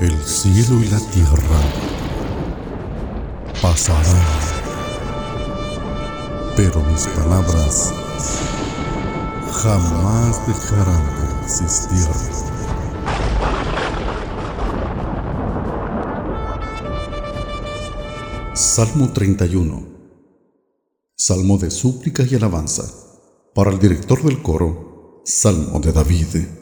El 0.00 0.18
cielo 0.24 0.80
y 0.80 0.88
la 0.88 0.98
tierra 0.98 1.60
pasarán, 3.60 4.26
pero 6.56 6.82
mis 6.84 7.06
palabras 7.08 7.92
jamás 9.52 10.46
dejarán 10.46 11.04
de 11.04 11.44
existir. 11.44 12.06
Salmo 18.54 19.12
31 19.12 19.86
Salmo 21.14 21.58
de 21.58 21.70
súplica 21.70 22.22
y 22.22 22.34
alabanza 22.36 22.90
para 23.54 23.70
el 23.70 23.78
director 23.78 24.22
del 24.22 24.40
coro, 24.40 25.20
Salmo 25.26 25.78
de 25.78 25.92
David. 25.92 26.59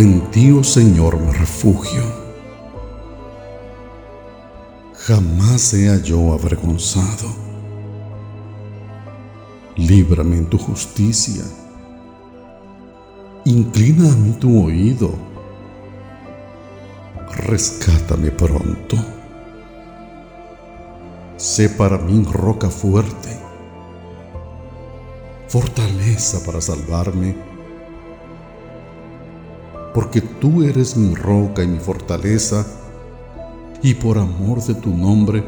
En 0.00 0.30
ti, 0.30 0.50
oh 0.50 0.64
Señor, 0.64 1.20
me 1.20 1.30
refugio. 1.30 2.02
Jamás 4.94 5.60
sea 5.60 5.98
yo 6.02 6.32
avergonzado. 6.32 7.28
Líbrame 9.76 10.38
en 10.38 10.46
tu 10.46 10.56
justicia. 10.56 11.44
Inclina 13.44 14.10
a 14.10 14.16
mí 14.16 14.32
tu 14.40 14.64
oído. 14.64 15.12
Rescátame 17.36 18.30
pronto. 18.30 18.96
Sé 21.36 21.68
para 21.68 21.98
mí 21.98 22.24
roca 22.24 22.70
fuerte, 22.70 23.38
fortaleza 25.46 26.42
para 26.46 26.62
salvarme 26.62 27.49
porque 29.94 30.20
tú 30.20 30.62
eres 30.62 30.96
mi 30.96 31.14
roca 31.14 31.62
y 31.62 31.66
mi 31.66 31.78
fortaleza, 31.78 32.66
y 33.82 33.94
por 33.94 34.18
amor 34.18 34.62
de 34.62 34.74
tu 34.74 34.94
nombre 34.94 35.42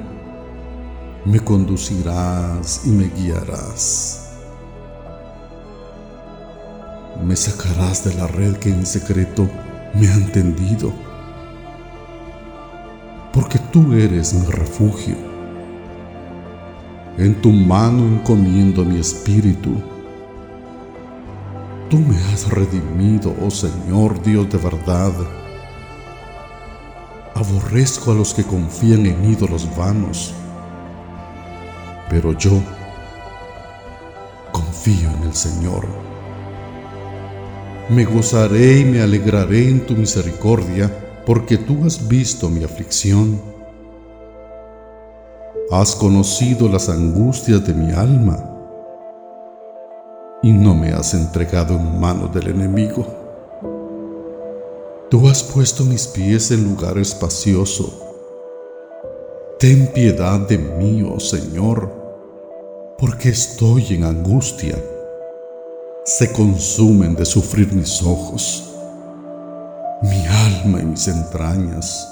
me 1.24 1.38
conducirás 1.40 2.82
y 2.84 2.90
me 2.90 3.08
guiarás. 3.08 4.30
Me 7.24 7.36
sacarás 7.36 8.04
de 8.04 8.14
la 8.14 8.26
red 8.26 8.56
que 8.56 8.70
en 8.70 8.84
secreto 8.84 9.48
me 9.94 10.08
han 10.08 10.32
tendido, 10.32 10.92
porque 13.32 13.58
tú 13.70 13.92
eres 13.92 14.34
mi 14.34 14.46
refugio. 14.46 15.14
En 17.18 17.40
tu 17.42 17.50
mano 17.50 18.04
encomiendo 18.04 18.84
mi 18.84 18.98
espíritu 18.98 19.76
Tú 21.92 21.98
me 21.98 22.16
has 22.32 22.48
redimido, 22.48 23.36
oh 23.44 23.50
Señor 23.50 24.22
Dios 24.22 24.48
de 24.48 24.56
verdad. 24.56 25.12
Aborrezco 27.34 28.12
a 28.12 28.14
los 28.14 28.32
que 28.32 28.44
confían 28.44 29.04
en 29.04 29.22
ídolos 29.30 29.68
vanos, 29.76 30.32
pero 32.08 32.32
yo 32.32 32.52
confío 34.52 35.10
en 35.10 35.22
el 35.24 35.34
Señor. 35.34 35.86
Me 37.90 38.06
gozaré 38.06 38.78
y 38.78 38.84
me 38.86 39.02
alegraré 39.02 39.68
en 39.68 39.84
tu 39.84 39.92
misericordia, 39.92 40.90
porque 41.26 41.58
tú 41.58 41.84
has 41.84 42.08
visto 42.08 42.48
mi 42.48 42.64
aflicción. 42.64 43.38
Has 45.70 45.94
conocido 45.94 46.70
las 46.70 46.88
angustias 46.88 47.66
de 47.66 47.74
mi 47.74 47.92
alma 47.92 48.51
y 50.42 50.52
no 50.52 50.74
me 50.74 50.92
has 50.92 51.14
entregado 51.14 51.74
en 51.76 52.00
manos 52.00 52.34
del 52.34 52.48
enemigo. 52.48 53.06
Tú 55.08 55.28
has 55.28 55.42
puesto 55.42 55.84
mis 55.84 56.06
pies 56.08 56.50
en 56.50 56.64
lugar 56.64 56.98
espacioso. 56.98 57.92
Ten 59.58 59.86
piedad 59.88 60.40
de 60.40 60.58
mí, 60.58 61.02
oh 61.02 61.20
Señor, 61.20 61.92
porque 62.98 63.28
estoy 63.28 63.94
en 63.94 64.04
angustia. 64.04 64.76
Se 66.04 66.32
consumen 66.32 67.14
de 67.14 67.24
sufrir 67.24 67.72
mis 67.72 68.02
ojos, 68.02 68.74
mi 70.02 70.26
alma 70.26 70.80
y 70.80 70.86
mis 70.86 71.06
entrañas, 71.06 72.08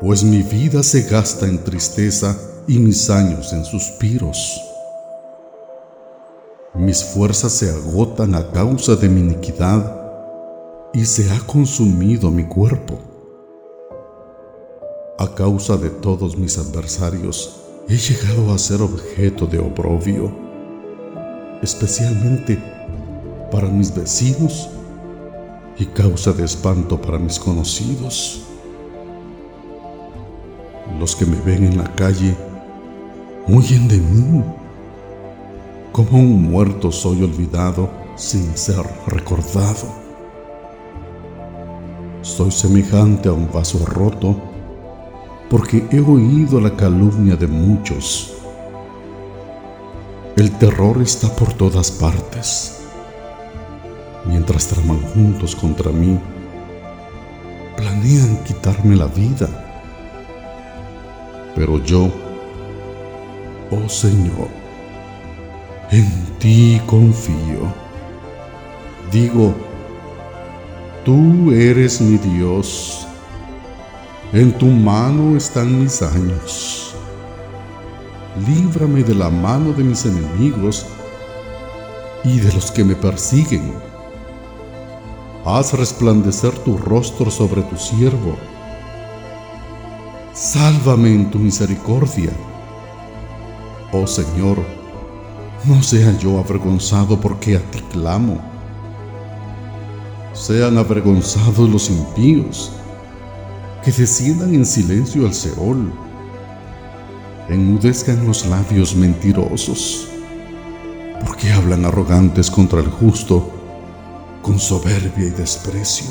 pues 0.00 0.24
mi 0.24 0.42
vida 0.42 0.82
se 0.82 1.02
gasta 1.02 1.46
en 1.46 1.62
tristeza 1.62 2.36
y 2.66 2.78
mis 2.78 3.10
años 3.10 3.52
en 3.52 3.64
suspiros. 3.64 4.69
Mis 6.80 7.04
fuerzas 7.04 7.52
se 7.52 7.68
agotan 7.68 8.34
a 8.34 8.52
causa 8.52 8.96
de 8.96 9.06
mi 9.06 9.20
iniquidad 9.20 10.00
y 10.94 11.04
se 11.04 11.30
ha 11.30 11.38
consumido 11.40 12.30
mi 12.30 12.44
cuerpo. 12.44 12.98
A 15.18 15.34
causa 15.34 15.76
de 15.76 15.90
todos 15.90 16.38
mis 16.38 16.56
adversarios, 16.56 17.60
he 17.86 17.96
llegado 17.98 18.50
a 18.50 18.56
ser 18.56 18.80
objeto 18.80 19.46
de 19.46 19.58
oprobio, 19.58 20.32
especialmente 21.60 22.58
para 23.52 23.68
mis 23.68 23.94
vecinos 23.94 24.70
y 25.78 25.84
causa 25.84 26.32
de 26.32 26.46
espanto 26.46 26.98
para 26.98 27.18
mis 27.18 27.38
conocidos. 27.38 28.40
Los 30.98 31.14
que 31.14 31.26
me 31.26 31.38
ven 31.42 31.62
en 31.62 31.76
la 31.76 31.94
calle 31.94 32.34
huyen 33.48 33.86
de 33.86 33.98
mí 33.98 34.42
como 35.92 36.18
un 36.18 36.50
muerto 36.50 36.92
soy 36.92 37.22
olvidado 37.22 37.90
sin 38.16 38.56
ser 38.56 38.84
recordado. 39.06 39.88
Soy 42.22 42.50
semejante 42.50 43.28
a 43.28 43.32
un 43.32 43.50
vaso 43.50 43.84
roto 43.86 44.36
porque 45.48 45.86
he 45.90 46.00
oído 46.00 46.60
la 46.60 46.76
calumnia 46.76 47.34
de 47.34 47.46
muchos. 47.46 48.34
El 50.36 50.50
terror 50.58 51.02
está 51.02 51.34
por 51.34 51.52
todas 51.54 51.90
partes. 51.90 52.82
Mientras 54.26 54.68
traman 54.68 55.00
juntos 55.14 55.56
contra 55.56 55.90
mí, 55.90 56.18
planean 57.76 58.44
quitarme 58.44 58.94
la 58.96 59.06
vida. 59.06 59.48
Pero 61.56 61.82
yo, 61.82 62.10
oh 63.70 63.88
Señor, 63.88 64.59
en 65.90 66.26
ti 66.38 66.80
confío. 66.86 67.72
Digo, 69.10 69.52
tú 71.04 71.50
eres 71.50 72.00
mi 72.00 72.16
Dios. 72.16 73.06
En 74.32 74.52
tu 74.56 74.66
mano 74.66 75.36
están 75.36 75.80
mis 75.82 76.00
años. 76.02 76.94
Líbrame 78.46 79.02
de 79.02 79.14
la 79.16 79.28
mano 79.28 79.72
de 79.72 79.82
mis 79.82 80.06
enemigos 80.06 80.86
y 82.22 82.38
de 82.38 82.52
los 82.52 82.70
que 82.70 82.84
me 82.84 82.94
persiguen. 82.94 83.72
Haz 85.44 85.72
resplandecer 85.72 86.52
tu 86.58 86.78
rostro 86.78 87.30
sobre 87.30 87.62
tu 87.62 87.76
siervo. 87.76 88.36
Sálvame 90.32 91.12
en 91.12 91.30
tu 91.30 91.40
misericordia. 91.40 92.30
Oh 93.92 94.06
Señor, 94.06 94.58
no 95.64 95.82
sea 95.82 96.16
yo 96.18 96.38
avergonzado 96.38 97.20
porque 97.20 97.56
a 97.56 97.60
ti 97.70 97.80
clamo. 97.92 98.40
Sean 100.32 100.78
avergonzados 100.78 101.68
los 101.68 101.90
impíos, 101.90 102.72
que 103.84 103.92
desciendan 103.92 104.54
en 104.54 104.64
silencio 104.64 105.26
al 105.26 105.34
Seol. 105.34 105.92
Enmudezcan 107.48 108.26
los 108.26 108.46
labios 108.46 108.94
mentirosos, 108.94 110.08
porque 111.26 111.52
hablan 111.52 111.84
arrogantes 111.84 112.50
contra 112.50 112.80
el 112.80 112.88
justo, 112.88 113.50
con 114.40 114.58
soberbia 114.58 115.26
y 115.26 115.30
desprecio. 115.30 116.10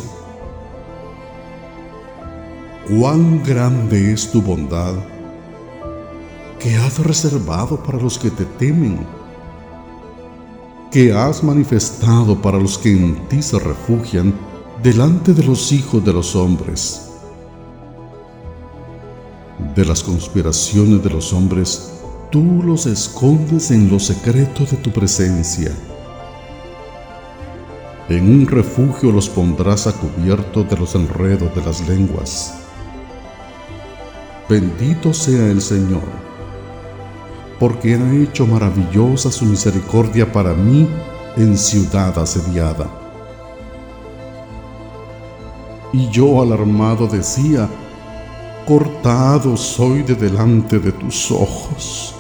Cuán 2.88 3.44
grande 3.44 4.14
es 4.14 4.30
tu 4.32 4.42
bondad 4.42 4.96
que 6.60 6.76
has 6.76 7.00
reservado 7.00 7.82
para 7.82 8.00
los 8.00 8.20
que 8.20 8.30
te 8.30 8.44
temen 8.44 9.19
que 10.92 11.14
has 11.14 11.44
manifestado 11.44 12.42
para 12.42 12.58
los 12.58 12.78
que 12.78 12.92
en 12.92 13.28
ti 13.28 13.44
se 13.44 13.60
refugian 13.60 14.34
delante 14.82 15.34
de 15.34 15.44
los 15.44 15.72
hijos 15.72 16.04
de 16.04 16.14
los 16.14 16.36
hombres. 16.36 17.12
De 19.76 19.86
las 19.86 20.02
conspiraciones 20.02 21.04
de 21.04 21.10
los 21.12 21.32
hombres, 21.32 21.92
tú 22.32 22.64
los 22.64 22.88
escondes 22.88 23.70
en 23.70 23.90
lo 23.90 24.00
secreto 24.00 24.66
de 24.66 24.78
tu 24.78 24.92
presencia. 24.92 25.72
En 28.08 28.24
un 28.24 28.48
refugio 28.48 29.12
los 29.12 29.30
pondrás 29.30 29.86
a 29.86 29.94
cubierto 29.94 30.64
de 30.64 30.76
los 30.76 30.96
enredos 30.96 31.54
de 31.54 31.62
las 31.64 31.88
lenguas. 31.88 32.56
Bendito 34.50 35.14
sea 35.14 35.46
el 35.52 35.62
Señor, 35.62 36.29
porque 37.60 37.96
ha 37.96 38.14
hecho 38.14 38.48
maravillosa 38.48 39.32
su 39.32 39.46
misericordia 39.46 40.32
para 40.32 40.54
mí 40.54 40.88
en 41.36 41.58
ciudad 41.58 42.18
asediada. 42.18 42.88
Y 45.92 46.10
yo 46.10 46.42
alarmado 46.42 47.08
decía, 47.08 47.68
cortado 48.66 49.58
soy 49.58 50.04
de 50.04 50.16
delante 50.16 50.80
de 50.80 50.92
tus 50.92 51.32
ojos. 51.32 52.16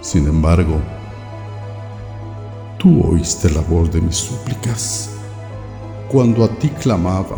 Sin 0.00 0.26
embargo, 0.26 0.80
tú 2.78 3.02
oíste 3.12 3.48
la 3.50 3.60
voz 3.60 3.90
de 3.92 4.00
mis 4.00 4.16
súplicas 4.16 5.10
cuando 6.10 6.44
a 6.44 6.48
ti 6.48 6.68
clamaba. 6.68 7.36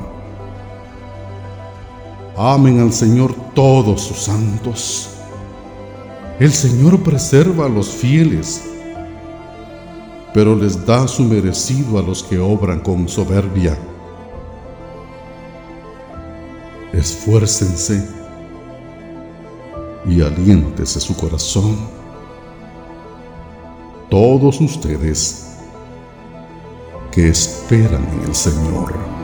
Amen 2.36 2.80
al 2.80 2.92
Señor 2.92 3.32
todos 3.54 4.00
sus 4.00 4.18
santos. 4.18 5.13
El 6.40 6.52
Señor 6.52 7.00
preserva 7.02 7.66
a 7.66 7.68
los 7.68 7.88
fieles, 7.88 8.64
pero 10.32 10.56
les 10.56 10.84
da 10.84 11.06
su 11.06 11.24
merecido 11.24 11.98
a 11.98 12.02
los 12.02 12.22
que 12.22 12.38
obran 12.38 12.80
con 12.80 13.08
soberbia 13.08 13.78
esfuércense 16.98 18.08
y 20.06 20.20
aliéntese 20.20 21.00
su 21.00 21.16
corazón. 21.16 21.76
Todos 24.10 24.60
ustedes 24.60 25.56
que 27.10 27.28
esperan 27.28 28.06
en 28.12 28.28
el 28.28 28.34
Señor. 28.34 29.23